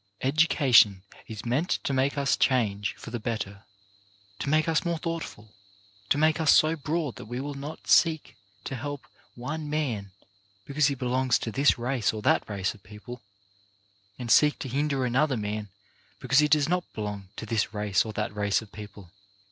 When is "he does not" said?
16.39-16.91